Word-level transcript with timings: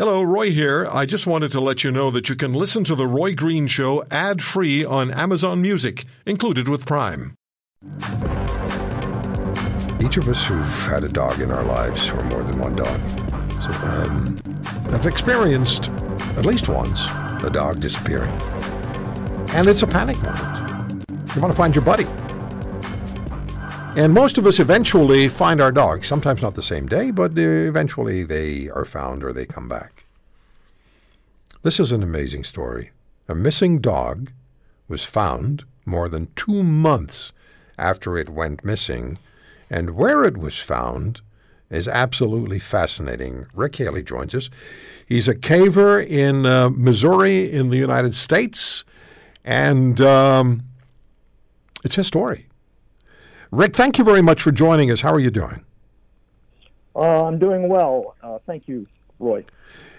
Hello, 0.00 0.22
Roy 0.22 0.50
here. 0.50 0.88
I 0.90 1.04
just 1.04 1.26
wanted 1.26 1.52
to 1.52 1.60
let 1.60 1.84
you 1.84 1.90
know 1.90 2.10
that 2.10 2.30
you 2.30 2.34
can 2.34 2.54
listen 2.54 2.84
to 2.84 2.94
The 2.94 3.06
Roy 3.06 3.34
Green 3.34 3.66
Show 3.66 4.02
ad 4.10 4.42
free 4.42 4.82
on 4.82 5.10
Amazon 5.10 5.60
Music, 5.60 6.06
included 6.24 6.68
with 6.68 6.86
Prime. 6.86 7.34
Each 10.02 10.16
of 10.16 10.26
us 10.26 10.42
who've 10.46 10.86
had 10.88 11.04
a 11.04 11.08
dog 11.10 11.42
in 11.42 11.50
our 11.50 11.64
lives, 11.64 12.08
or 12.08 12.22
more 12.24 12.42
than 12.42 12.58
one 12.58 12.76
dog, 12.76 12.98
so, 13.60 13.70
um, 13.88 14.38
have 14.90 15.04
experienced 15.04 15.90
at 16.38 16.46
least 16.46 16.70
once 16.70 17.04
a 17.44 17.50
dog 17.52 17.82
disappearing. 17.82 18.32
And 19.50 19.68
it's 19.68 19.82
a 19.82 19.86
panic 19.86 20.16
moment. 20.22 21.04
You 21.36 21.42
want 21.42 21.52
to 21.52 21.56
find 21.58 21.74
your 21.74 21.84
buddy. 21.84 22.06
And 24.00 24.14
most 24.14 24.38
of 24.38 24.46
us 24.46 24.58
eventually 24.58 25.28
find 25.28 25.60
our 25.60 25.70
dogs, 25.70 26.06
sometimes 26.06 26.40
not 26.40 26.54
the 26.54 26.62
same 26.62 26.86
day, 26.86 27.10
but 27.10 27.32
uh, 27.36 27.42
eventually 27.42 28.22
they 28.22 28.70
are 28.70 28.86
found 28.86 29.22
or 29.22 29.30
they 29.30 29.44
come 29.44 29.68
back. 29.68 30.06
This 31.64 31.78
is 31.78 31.92
an 31.92 32.02
amazing 32.02 32.44
story. 32.44 32.92
A 33.28 33.34
missing 33.34 33.78
dog 33.78 34.32
was 34.88 35.04
found 35.04 35.64
more 35.84 36.08
than 36.08 36.32
two 36.34 36.62
months 36.62 37.32
after 37.76 38.16
it 38.16 38.30
went 38.30 38.64
missing, 38.64 39.18
and 39.68 39.90
where 39.90 40.24
it 40.24 40.38
was 40.38 40.58
found 40.58 41.20
is 41.68 41.86
absolutely 41.86 42.58
fascinating. 42.58 43.48
Rick 43.52 43.76
Haley 43.76 44.02
joins 44.02 44.34
us. 44.34 44.48
He's 45.06 45.28
a 45.28 45.34
caver 45.34 46.02
in 46.02 46.46
uh, 46.46 46.70
Missouri 46.70 47.52
in 47.52 47.68
the 47.68 47.76
United 47.76 48.14
States, 48.14 48.82
and 49.44 50.00
um, 50.00 50.62
it's 51.84 51.96
his 51.96 52.06
story. 52.06 52.46
Rick, 53.50 53.74
thank 53.74 53.98
you 53.98 54.04
very 54.04 54.22
much 54.22 54.40
for 54.40 54.52
joining 54.52 54.90
us. 54.90 55.00
How 55.00 55.12
are 55.12 55.18
you 55.18 55.30
doing? 55.30 55.64
Uh, 56.94 57.24
I'm 57.24 57.38
doing 57.38 57.68
well. 57.68 58.14
Uh, 58.22 58.38
thank 58.46 58.68
you, 58.68 58.86
Roy. 59.18 59.44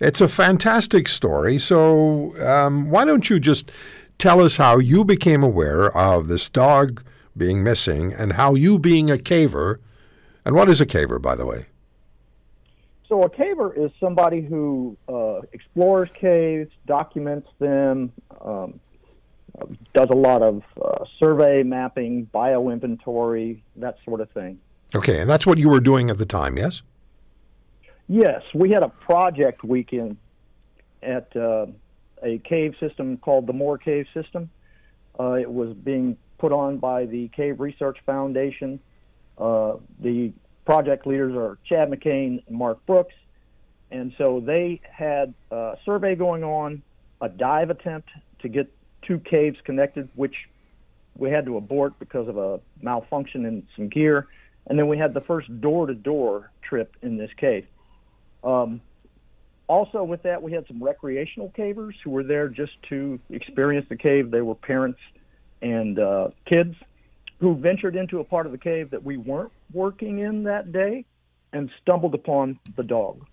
It's 0.00 0.20
a 0.20 0.28
fantastic 0.28 1.08
story. 1.08 1.58
So, 1.58 2.34
um, 2.44 2.90
why 2.90 3.04
don't 3.04 3.28
you 3.28 3.38
just 3.38 3.70
tell 4.18 4.40
us 4.40 4.56
how 4.56 4.78
you 4.78 5.04
became 5.04 5.42
aware 5.42 5.94
of 5.96 6.28
this 6.28 6.48
dog 6.48 7.04
being 7.36 7.62
missing 7.62 8.12
and 8.12 8.34
how 8.34 8.54
you, 8.54 8.78
being 8.78 9.10
a 9.10 9.16
caver, 9.16 9.78
and 10.44 10.54
what 10.54 10.70
is 10.70 10.80
a 10.80 10.86
caver, 10.86 11.20
by 11.20 11.34
the 11.34 11.44
way? 11.44 11.66
So, 13.08 13.22
a 13.22 13.30
caver 13.30 13.76
is 13.76 13.90
somebody 14.00 14.40
who 14.40 14.96
uh, 15.08 15.40
explores 15.52 16.08
caves, 16.14 16.70
documents 16.86 17.48
them, 17.58 18.12
um, 18.40 18.80
does 19.94 20.08
a 20.10 20.16
lot 20.16 20.42
of 20.42 20.62
uh, 20.82 21.04
survey 21.18 21.62
mapping, 21.62 22.24
bio 22.24 22.70
inventory, 22.70 23.62
that 23.76 23.96
sort 24.04 24.20
of 24.20 24.30
thing. 24.30 24.58
Okay, 24.94 25.20
and 25.20 25.28
that's 25.28 25.46
what 25.46 25.58
you 25.58 25.68
were 25.68 25.80
doing 25.80 26.10
at 26.10 26.18
the 26.18 26.26
time, 26.26 26.56
yes? 26.56 26.82
Yes, 28.08 28.42
we 28.54 28.70
had 28.70 28.82
a 28.82 28.88
project 28.88 29.64
weekend 29.64 30.16
at 31.02 31.34
uh, 31.36 31.66
a 32.22 32.38
cave 32.38 32.74
system 32.80 33.16
called 33.16 33.46
the 33.46 33.52
Moore 33.52 33.78
Cave 33.78 34.06
System. 34.12 34.50
Uh, 35.18 35.32
it 35.32 35.50
was 35.50 35.74
being 35.74 36.16
put 36.38 36.52
on 36.52 36.78
by 36.78 37.06
the 37.06 37.28
Cave 37.28 37.60
Research 37.60 37.98
Foundation. 38.04 38.80
Uh, 39.38 39.74
the 40.00 40.32
project 40.64 41.06
leaders 41.06 41.34
are 41.34 41.58
Chad 41.64 41.90
McCain 41.90 42.42
and 42.46 42.56
Mark 42.56 42.84
Brooks. 42.86 43.14
And 43.90 44.12
so 44.18 44.42
they 44.44 44.80
had 44.90 45.34
a 45.50 45.76
survey 45.84 46.14
going 46.16 46.42
on, 46.42 46.82
a 47.20 47.28
dive 47.28 47.70
attempt 47.70 48.08
to 48.40 48.48
get 48.48 48.72
two 49.06 49.18
caves 49.18 49.58
connected, 49.64 50.08
which 50.14 50.34
we 51.16 51.30
had 51.30 51.46
to 51.46 51.56
abort 51.56 51.98
because 51.98 52.28
of 52.28 52.36
a 52.36 52.60
malfunction 52.82 53.44
in 53.46 53.66
some 53.76 53.88
gear. 53.88 54.26
And 54.66 54.78
then 54.78 54.88
we 54.88 54.98
had 54.98 55.14
the 55.14 55.20
first 55.20 55.60
door 55.60 55.86
to 55.86 55.94
door 55.94 56.50
trip 56.62 56.96
in 57.02 57.16
this 57.16 57.30
cave. 57.36 57.66
Um, 58.42 58.80
also, 59.66 60.04
with 60.04 60.22
that, 60.24 60.42
we 60.42 60.52
had 60.52 60.66
some 60.66 60.82
recreational 60.82 61.50
cavers 61.56 61.94
who 62.02 62.10
were 62.10 62.22
there 62.22 62.48
just 62.48 62.72
to 62.90 63.18
experience 63.30 63.86
the 63.88 63.96
cave. 63.96 64.30
They 64.30 64.42
were 64.42 64.54
parents 64.54 65.00
and 65.62 65.98
uh, 65.98 66.28
kids 66.44 66.74
who 67.40 67.56
ventured 67.56 67.96
into 67.96 68.20
a 68.20 68.24
part 68.24 68.46
of 68.46 68.52
the 68.52 68.58
cave 68.58 68.90
that 68.90 69.02
we 69.02 69.16
weren't 69.16 69.52
working 69.72 70.18
in 70.18 70.44
that 70.44 70.72
day 70.72 71.04
and 71.52 71.70
stumbled 71.80 72.14
upon 72.14 72.58
the 72.76 72.82
dog. 72.82 73.24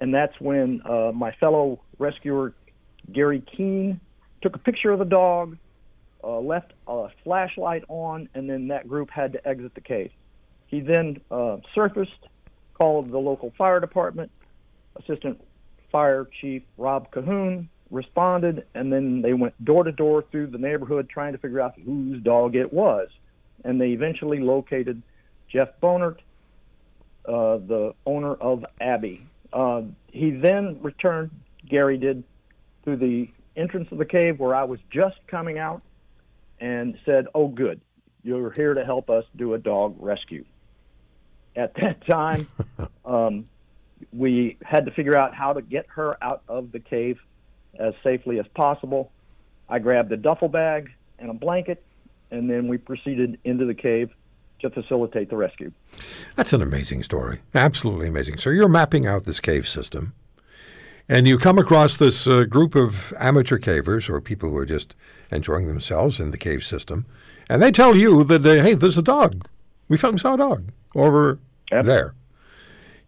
And 0.00 0.14
that's 0.14 0.38
when 0.40 0.80
uh, 0.84 1.12
my 1.14 1.32
fellow 1.32 1.80
rescuer, 1.98 2.54
Gary 3.12 3.40
Keene, 3.40 4.00
took 4.40 4.56
a 4.56 4.58
picture 4.58 4.90
of 4.90 4.98
the 4.98 5.04
dog, 5.04 5.56
uh, 6.22 6.38
left 6.38 6.72
a 6.86 7.08
flashlight 7.24 7.84
on, 7.88 8.28
and 8.34 8.48
then 8.48 8.68
that 8.68 8.88
group 8.88 9.10
had 9.10 9.32
to 9.32 9.48
exit 9.48 9.74
the 9.74 9.80
cave. 9.80 10.10
He 10.66 10.80
then 10.80 11.20
uh, 11.30 11.58
surfaced, 11.74 12.28
called 12.74 13.10
the 13.10 13.18
local 13.18 13.52
fire 13.58 13.80
department. 13.80 14.30
Assistant 14.96 15.40
Fire 15.90 16.28
Chief 16.40 16.62
Rob 16.76 17.10
Cahoon 17.10 17.68
responded, 17.90 18.66
and 18.74 18.92
then 18.92 19.22
they 19.22 19.32
went 19.32 19.64
door 19.64 19.84
to 19.84 19.92
door 19.92 20.24
through 20.30 20.48
the 20.48 20.58
neighborhood 20.58 21.08
trying 21.08 21.32
to 21.32 21.38
figure 21.38 21.60
out 21.60 21.74
whose 21.84 22.22
dog 22.22 22.54
it 22.54 22.72
was. 22.72 23.08
And 23.64 23.80
they 23.80 23.88
eventually 23.88 24.40
located 24.40 25.02
Jeff 25.48 25.68
Bonert, 25.82 26.18
uh, 27.26 27.58
the 27.58 27.94
owner 28.06 28.34
of 28.34 28.64
Abby. 28.80 29.26
Uh, 29.52 29.82
he 30.12 30.30
then 30.30 30.78
returned, 30.82 31.30
Gary 31.68 31.98
did, 31.98 32.22
through 32.84 32.96
the 32.96 33.30
entrance 33.58 33.88
of 33.90 33.98
the 33.98 34.04
cave 34.04 34.38
where 34.38 34.54
I 34.54 34.64
was 34.64 34.80
just 34.90 35.16
coming 35.26 35.58
out 35.58 35.82
and 36.60 36.96
said, 37.04 37.26
Oh, 37.34 37.48
good, 37.48 37.80
you're 38.22 38.50
here 38.52 38.74
to 38.74 38.84
help 38.84 39.10
us 39.10 39.24
do 39.36 39.54
a 39.54 39.58
dog 39.58 39.96
rescue. 39.98 40.44
At 41.56 41.74
that 41.74 42.06
time, 42.10 42.48
um, 43.04 43.48
we 44.12 44.56
had 44.62 44.86
to 44.86 44.92
figure 44.92 45.16
out 45.16 45.34
how 45.34 45.52
to 45.52 45.62
get 45.62 45.86
her 45.88 46.22
out 46.22 46.42
of 46.48 46.72
the 46.72 46.80
cave 46.80 47.18
as 47.78 47.94
safely 48.02 48.38
as 48.38 48.46
possible. 48.54 49.12
I 49.68 49.78
grabbed 49.78 50.10
a 50.12 50.16
duffel 50.16 50.48
bag 50.48 50.90
and 51.18 51.30
a 51.30 51.34
blanket, 51.34 51.84
and 52.30 52.48
then 52.48 52.68
we 52.68 52.78
proceeded 52.78 53.38
into 53.44 53.64
the 53.66 53.74
cave 53.74 54.10
to 54.60 54.70
facilitate 54.70 55.30
the 55.30 55.36
rescue. 55.36 55.70
That's 56.36 56.52
an 56.52 56.62
amazing 56.62 57.02
story. 57.02 57.40
Absolutely 57.54 58.08
amazing. 58.08 58.38
So 58.38 58.50
you're 58.50 58.68
mapping 58.68 59.06
out 59.06 59.24
this 59.24 59.40
cave 59.40 59.68
system 59.68 60.14
and 61.08 61.26
you 61.26 61.38
come 61.38 61.58
across 61.58 61.96
this 61.96 62.26
uh, 62.26 62.44
group 62.44 62.74
of 62.74 63.14
amateur 63.18 63.58
cavers 63.58 64.08
or 64.08 64.20
people 64.20 64.50
who 64.50 64.56
are 64.56 64.66
just 64.66 64.94
enjoying 65.30 65.66
themselves 65.66 66.20
in 66.20 66.30
the 66.30 66.38
cave 66.38 66.64
system, 66.64 67.06
and 67.48 67.62
they 67.62 67.70
tell 67.70 67.96
you 67.96 68.24
that, 68.24 68.42
they, 68.42 68.60
hey, 68.60 68.74
there's 68.74 68.98
a 68.98 69.02
dog. 69.02 69.48
We 69.88 69.96
found 69.96 70.20
saw 70.20 70.34
a 70.34 70.38
dog 70.38 70.70
over 70.94 71.38
yep. 71.72 71.84
there. 71.84 72.14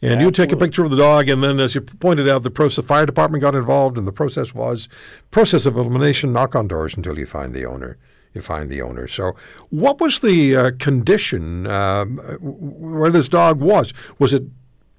And 0.02 0.12
Absolutely. 0.12 0.24
you 0.24 0.30
take 0.30 0.52
a 0.52 0.56
picture 0.56 0.82
of 0.82 0.90
the 0.90 0.96
dog, 0.96 1.28
and 1.28 1.42
then, 1.44 1.60
as 1.60 1.74
you 1.74 1.82
pointed 1.82 2.26
out, 2.26 2.42
the 2.42 2.50
process, 2.50 2.86
fire 2.86 3.04
department 3.04 3.42
got 3.42 3.54
involved, 3.54 3.98
and 3.98 4.08
the 4.08 4.12
process 4.12 4.54
was 4.54 4.88
process 5.30 5.66
of 5.66 5.76
elimination. 5.76 6.32
Knock 6.32 6.56
on 6.56 6.68
doors 6.68 6.96
until 6.96 7.18
you 7.18 7.26
find 7.26 7.52
the 7.52 7.66
owner. 7.66 7.98
You 8.32 8.40
find 8.40 8.70
the 8.70 8.80
owner. 8.80 9.08
So, 9.08 9.36
what 9.68 10.00
was 10.00 10.20
the 10.20 10.56
uh, 10.56 10.70
condition 10.78 11.66
um, 11.66 12.16
where 12.40 13.10
this 13.10 13.28
dog 13.28 13.60
was? 13.60 13.92
Was 14.18 14.32
it 14.32 14.44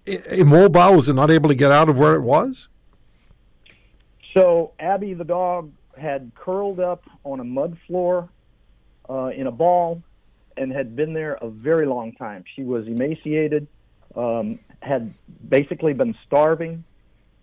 immobile? 0.06 0.98
Was 0.98 1.10
it 1.10 1.14
not 1.14 1.32
able 1.32 1.50
to 1.50 1.56
get 1.56 1.72
out 1.72 1.90
of 1.90 1.98
where 1.98 2.14
it 2.14 2.22
was? 2.22 2.68
So 4.34 4.72
Abby 4.80 5.14
the 5.14 5.24
dog 5.24 5.72
had 5.98 6.32
curled 6.36 6.80
up 6.80 7.04
on 7.24 7.40
a 7.40 7.44
mud 7.44 7.78
floor 7.88 8.30
uh, 9.10 9.28
in 9.28 9.48
a 9.48 9.52
ball 9.52 10.02
and 10.58 10.72
had 10.72 10.96
been 10.96 11.14
there 11.14 11.34
a 11.42 11.50
very 11.50 11.86
long 11.86 12.14
time. 12.14 12.44
She 12.56 12.64
was 12.64 12.88
emaciated, 12.88 13.68
um, 14.16 14.60
had 14.82 15.14
basically 15.48 15.94
been 15.94 16.16
starving. 16.26 16.84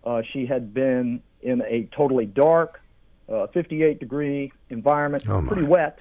Uh, 0.04 0.22
she 0.32 0.46
had 0.46 0.72
been 0.72 1.22
in 1.42 1.62
a 1.62 1.88
totally 1.94 2.26
dark, 2.26 2.80
uh, 3.28 3.46
58 3.48 4.00
degree 4.00 4.52
environment, 4.70 5.28
oh 5.28 5.42
pretty 5.42 5.64
wet, 5.64 5.98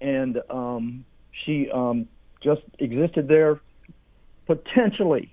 and 0.00 0.40
um, 0.50 1.04
she 1.44 1.70
um, 1.70 2.08
just 2.42 2.62
existed 2.78 3.28
there 3.28 3.60
potentially 4.46 5.32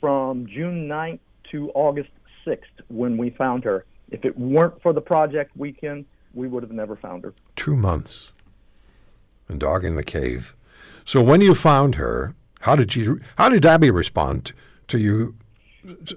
from 0.00 0.46
June 0.46 0.88
9th 0.88 1.20
to 1.50 1.70
August 1.74 2.10
6th 2.48 2.62
when 2.88 3.16
we 3.16 3.30
found 3.30 3.64
her. 3.64 3.84
If 4.10 4.24
it 4.24 4.38
weren't 4.38 4.80
for 4.80 4.92
the 4.92 5.00
project 5.00 5.56
weekend, 5.56 6.06
we 6.34 6.48
would 6.48 6.62
have 6.62 6.72
never 6.72 6.96
found 6.96 7.24
her. 7.24 7.34
Two 7.56 7.76
months. 7.76 8.32
And 9.48 9.60
dog 9.60 9.84
in 9.84 9.96
the 9.96 10.04
cave. 10.04 10.54
So 11.04 11.22
when 11.22 11.40
you 11.40 11.54
found 11.54 11.94
her, 11.96 12.34
how 12.60 12.76
did 12.76 12.94
you? 12.94 13.20
How 13.36 13.48
did 13.48 13.64
Abby 13.64 13.90
respond 13.90 14.52
to 14.88 14.98
you 14.98 15.36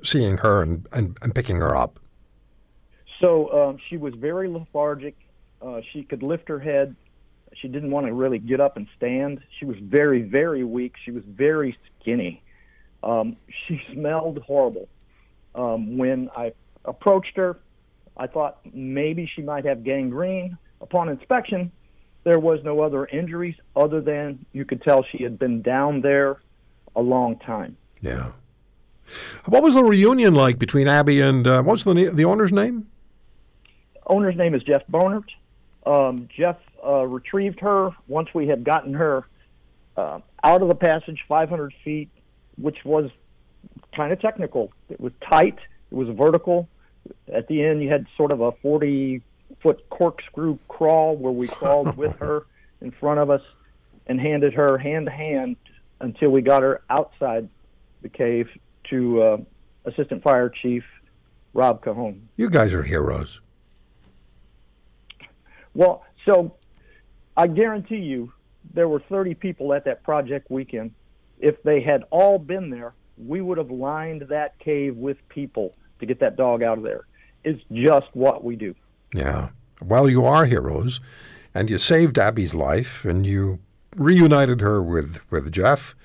seeing 0.03 0.37
her 0.37 0.61
and, 0.61 0.87
and, 0.91 1.17
and 1.21 1.33
picking 1.33 1.57
her 1.57 1.75
up? 1.75 1.99
So 3.19 3.69
um, 3.69 3.77
she 3.77 3.97
was 3.97 4.13
very 4.15 4.49
lethargic. 4.49 5.15
Uh, 5.61 5.81
she 5.93 6.03
could 6.03 6.23
lift 6.23 6.49
her 6.49 6.59
head. 6.59 6.95
She 7.53 7.67
didn't 7.67 7.91
want 7.91 8.07
to 8.07 8.13
really 8.13 8.39
get 8.39 8.59
up 8.59 8.77
and 8.77 8.87
stand. 8.97 9.41
She 9.59 9.65
was 9.65 9.77
very, 9.79 10.23
very 10.23 10.63
weak. 10.63 10.95
She 11.03 11.11
was 11.11 11.23
very 11.25 11.77
skinny. 11.99 12.41
Um, 13.03 13.37
she 13.67 13.81
smelled 13.93 14.39
horrible. 14.39 14.89
Um, 15.55 15.97
when 15.97 16.29
I 16.35 16.53
approached 16.85 17.35
her, 17.37 17.59
I 18.17 18.27
thought 18.27 18.59
maybe 18.73 19.29
she 19.33 19.41
might 19.41 19.65
have 19.65 19.83
gangrene. 19.83 20.57
Upon 20.81 21.09
inspection, 21.09 21.71
there 22.23 22.39
was 22.39 22.63
no 22.63 22.81
other 22.81 23.05
injuries 23.05 23.55
other 23.75 24.01
than 24.01 24.45
you 24.53 24.65
could 24.65 24.81
tell 24.81 25.03
she 25.03 25.23
had 25.23 25.37
been 25.39 25.61
down 25.61 26.01
there 26.01 26.41
a 26.95 27.01
long 27.01 27.37
time. 27.39 27.77
Yeah. 28.01 28.31
What 29.45 29.63
was 29.63 29.75
the 29.75 29.83
reunion 29.83 30.33
like 30.33 30.59
between 30.59 30.87
Abby 30.87 31.19
and 31.21 31.45
uh, 31.45 31.61
what 31.63 31.73
was 31.73 31.83
the 31.83 32.11
the 32.13 32.25
owner's 32.25 32.51
name? 32.51 32.87
Owner's 34.07 34.35
name 34.35 34.55
is 34.55 34.63
Jeff 34.63 34.83
Bonert. 34.87 35.29
Um, 35.85 36.27
Jeff 36.35 36.57
uh, 36.85 37.05
retrieved 37.07 37.59
her 37.59 37.91
once 38.07 38.29
we 38.33 38.47
had 38.47 38.63
gotten 38.63 38.93
her 38.93 39.27
uh, 39.97 40.19
out 40.43 40.61
of 40.61 40.67
the 40.67 40.75
passage 40.75 41.23
500 41.27 41.73
feet, 41.83 42.09
which 42.57 42.83
was 42.85 43.09
kind 43.95 44.11
of 44.13 44.19
technical. 44.19 44.71
It 44.89 44.99
was 44.99 45.13
tight. 45.27 45.57
It 45.91 45.95
was 45.95 46.09
vertical. 46.09 46.69
At 47.33 47.47
the 47.47 47.63
end, 47.63 47.81
you 47.81 47.89
had 47.89 48.05
sort 48.15 48.31
of 48.31 48.41
a 48.41 48.51
40 48.51 49.21
foot 49.61 49.87
corkscrew 49.89 50.57
crawl 50.67 51.15
where 51.15 51.31
we 51.31 51.47
crawled 51.47 51.97
with 52.03 52.15
her 52.17 52.45
in 52.81 52.91
front 52.91 53.19
of 53.19 53.29
us 53.29 53.41
and 54.07 54.19
handed 54.19 54.53
her 54.53 54.77
hand 54.77 55.05
to 55.05 55.11
hand 55.11 55.55
until 55.99 56.29
we 56.29 56.41
got 56.41 56.63
her 56.63 56.81
outside 56.89 57.47
the 58.01 58.09
cave 58.09 58.49
to 58.89 59.21
uh, 59.21 59.37
Assistant 59.85 60.23
Fire 60.23 60.49
Chief 60.49 60.83
Rob 61.53 61.83
Cahoon. 61.83 62.21
You 62.37 62.49
guys 62.49 62.73
are 62.73 62.83
heroes. 62.83 63.39
Well, 65.73 66.03
so 66.25 66.55
I 67.37 67.47
guarantee 67.47 67.97
you 67.97 68.33
there 68.73 68.87
were 68.87 69.01
30 69.09 69.35
people 69.35 69.73
at 69.73 69.85
that 69.85 70.03
project 70.03 70.49
weekend. 70.49 70.91
If 71.39 71.61
they 71.63 71.81
had 71.81 72.03
all 72.09 72.37
been 72.37 72.69
there, 72.69 72.93
we 73.17 73.41
would 73.41 73.57
have 73.57 73.71
lined 73.71 74.23
that 74.29 74.57
cave 74.59 74.97
with 74.97 75.17
people 75.29 75.73
to 75.99 76.05
get 76.05 76.19
that 76.19 76.35
dog 76.35 76.63
out 76.63 76.77
of 76.77 76.83
there. 76.83 77.05
It's 77.43 77.61
just 77.71 78.07
what 78.13 78.43
we 78.43 78.55
do. 78.55 78.75
Yeah. 79.13 79.49
Well, 79.83 80.09
you 80.09 80.25
are 80.25 80.45
heroes, 80.45 80.99
and 81.53 81.69
you 81.69 81.77
saved 81.77 82.17
Abby's 82.17 82.53
life, 82.53 83.03
and 83.03 83.25
you 83.25 83.59
reunited 83.95 84.61
her 84.61 84.81
with, 84.81 85.19
with 85.29 85.51
Jeff. 85.51 85.95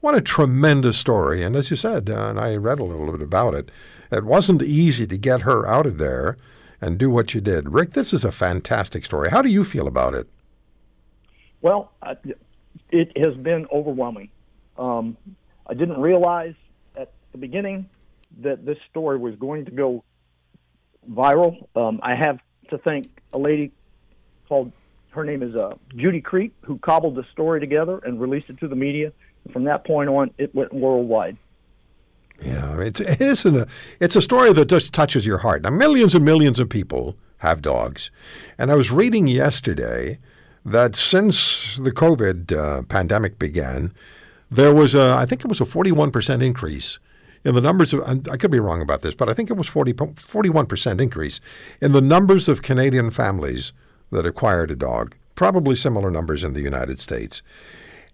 What 0.00 0.14
a 0.14 0.20
tremendous 0.20 0.98
story. 0.98 1.42
And 1.42 1.56
as 1.56 1.70
you 1.70 1.76
said, 1.76 2.10
uh, 2.10 2.28
and 2.28 2.38
I 2.38 2.56
read 2.56 2.80
a 2.80 2.84
little 2.84 3.10
bit 3.12 3.22
about 3.22 3.54
it, 3.54 3.70
it 4.10 4.24
wasn't 4.24 4.62
easy 4.62 5.06
to 5.06 5.16
get 5.16 5.42
her 5.42 5.66
out 5.66 5.86
of 5.86 5.98
there 5.98 6.36
and 6.80 6.98
do 6.98 7.08
what 7.08 7.34
you 7.34 7.40
did. 7.40 7.72
Rick, 7.72 7.92
this 7.92 8.12
is 8.12 8.24
a 8.24 8.32
fantastic 8.32 9.04
story. 9.04 9.30
How 9.30 9.40
do 9.40 9.48
you 9.48 9.64
feel 9.64 9.86
about 9.86 10.14
it? 10.14 10.28
Well, 11.62 11.92
it 12.90 13.16
has 13.16 13.36
been 13.36 13.66
overwhelming. 13.72 14.30
Um, 14.76 15.16
I 15.66 15.74
didn't 15.74 16.00
realize 16.00 16.54
at 16.96 17.12
the 17.32 17.38
beginning 17.38 17.88
that 18.40 18.64
this 18.64 18.78
story 18.90 19.18
was 19.18 19.34
going 19.36 19.64
to 19.66 19.70
go 19.70 20.04
viral. 21.10 21.66
Um, 21.76 22.00
I 22.02 22.14
have 22.14 22.40
to 22.70 22.78
thank 22.78 23.08
a 23.32 23.38
lady 23.38 23.72
called 24.48 24.72
her 25.10 25.24
name 25.24 25.42
is 25.42 25.54
uh, 25.54 25.74
Judy 25.94 26.20
Creek 26.20 26.52
who 26.62 26.78
cobbled 26.78 27.16
the 27.16 27.24
story 27.32 27.60
together 27.60 27.98
and 27.98 28.20
released 28.20 28.48
it 28.48 28.58
to 28.60 28.68
the 28.68 28.76
media. 28.76 29.12
From 29.52 29.64
that 29.64 29.84
point 29.84 30.08
on, 30.08 30.30
it 30.38 30.54
went 30.54 30.72
worldwide. 30.72 31.36
Yeah, 32.40 32.80
it's 32.80 33.00
it 33.00 33.20
isn't 33.20 33.56
a 33.56 33.66
it's 34.00 34.16
a 34.16 34.22
story 34.22 34.52
that 34.52 34.66
just 34.66 34.92
touches 34.92 35.26
your 35.26 35.38
heart. 35.38 35.62
Now, 35.62 35.70
millions 35.70 36.14
and 36.14 36.24
millions 36.24 36.58
of 36.58 36.68
people 36.68 37.16
have 37.38 37.60
dogs, 37.60 38.10
and 38.58 38.72
I 38.72 38.74
was 38.74 38.90
reading 38.90 39.26
yesterday 39.26 40.18
that 40.64 40.96
since 40.96 41.76
the 41.76 41.92
COVID 41.92 42.52
uh, 42.52 42.82
pandemic 42.82 43.38
began, 43.38 43.92
there 44.52 44.74
was 44.74 44.94
a 44.94 45.14
I 45.14 45.26
think 45.26 45.44
it 45.44 45.48
was 45.48 45.60
a 45.60 45.64
forty 45.64 45.92
one 45.92 46.10
percent 46.10 46.42
increase 46.42 46.98
in 47.44 47.54
the 47.54 47.60
numbers 47.60 47.92
of 47.92 48.02
I 48.28 48.36
could 48.36 48.50
be 48.50 48.60
wrong 48.60 48.82
about 48.82 49.02
this, 49.02 49.14
but 49.14 49.28
I 49.28 49.34
think 49.34 49.50
it 49.50 49.56
was 49.56 49.68
40, 49.68 49.94
41 50.16 50.66
percent 50.66 51.00
increase 51.00 51.40
in 51.80 51.92
the 51.92 52.00
numbers 52.00 52.48
of 52.48 52.62
Canadian 52.62 53.10
families 53.10 53.72
that 54.10 54.26
acquired 54.26 54.70
a 54.70 54.76
dog. 54.76 55.16
Probably 55.34 55.74
similar 55.74 56.10
numbers 56.10 56.44
in 56.44 56.52
the 56.52 56.60
United 56.60 57.00
States. 57.00 57.42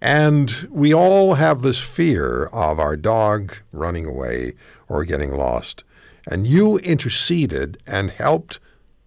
And 0.01 0.69
we 0.71 0.93
all 0.93 1.33
have 1.33 1.61
this 1.61 1.79
fear 1.79 2.45
of 2.53 2.79
our 2.79 2.95
dog 2.95 3.57
running 3.73 4.05
away 4.05 4.53
or 4.87 5.03
getting 5.03 5.33
lost. 5.33 5.83
And 6.25 6.47
you 6.47 6.77
interceded 6.79 7.77
and 7.85 8.11
helped 8.11 8.59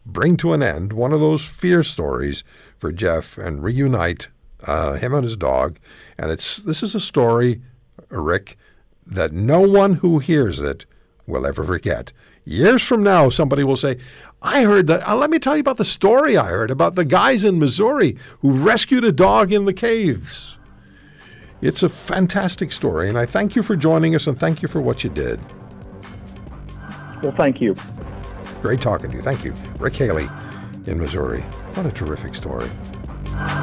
bring 0.04 0.36
to 0.36 0.52
an 0.52 0.62
end 0.62 0.92
one 0.92 1.12
of 1.12 1.20
those 1.20 1.44
fear 1.44 1.82
stories 1.82 2.44
for 2.78 2.92
Jeff 2.92 3.38
and 3.38 3.62
reunite 3.62 4.28
uh, 4.64 4.94
him 4.94 5.14
and 5.14 5.24
his 5.24 5.36
dog. 5.36 5.78
And 6.18 6.30
it's 6.30 6.56
this 6.56 6.82
is 6.82 6.94
a 6.94 7.00
story, 7.00 7.60
Rick, 8.08 8.56
that 9.06 9.32
no 9.32 9.60
one 9.60 9.94
who 9.94 10.18
hears 10.18 10.60
it 10.60 10.86
will 11.26 11.46
ever 11.46 11.64
forget. 11.64 12.12
Years 12.44 12.82
from 12.82 13.02
now, 13.02 13.30
somebody 13.30 13.62
will 13.62 13.76
say, 13.76 13.98
I 14.42 14.64
heard 14.64 14.88
that. 14.88 15.08
Uh, 15.08 15.16
let 15.16 15.30
me 15.30 15.38
tell 15.38 15.54
you 15.54 15.60
about 15.60 15.76
the 15.76 15.84
story 15.84 16.36
I 16.36 16.46
heard 16.46 16.70
about 16.70 16.96
the 16.96 17.04
guys 17.04 17.44
in 17.44 17.58
Missouri 17.58 18.16
who 18.40 18.52
rescued 18.52 19.04
a 19.04 19.12
dog 19.12 19.52
in 19.52 19.64
the 19.64 19.72
caves. 19.72 20.58
It's 21.60 21.84
a 21.84 21.88
fantastic 21.88 22.72
story, 22.72 23.08
and 23.08 23.16
I 23.16 23.24
thank 23.24 23.54
you 23.54 23.62
for 23.62 23.76
joining 23.76 24.16
us 24.16 24.26
and 24.26 24.38
thank 24.38 24.62
you 24.62 24.68
for 24.68 24.80
what 24.80 25.04
you 25.04 25.10
did. 25.10 25.40
Well, 27.22 27.32
thank 27.36 27.60
you. 27.60 27.76
Great 28.60 28.80
talking 28.80 29.10
to 29.10 29.16
you. 29.16 29.22
Thank 29.22 29.44
you. 29.44 29.54
Rick 29.78 29.94
Haley 29.94 30.28
in 30.86 30.98
Missouri. 30.98 31.42
What 31.74 31.86
a 31.86 31.92
terrific 31.92 32.34
story. 32.34 32.68